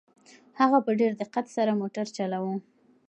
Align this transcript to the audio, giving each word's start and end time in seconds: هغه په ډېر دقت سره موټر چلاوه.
هغه 0.59 0.77
په 0.85 0.91
ډېر 0.99 1.11
دقت 1.21 1.45
سره 1.55 1.79
موټر 1.81 2.05
چلاوه. 2.17 2.53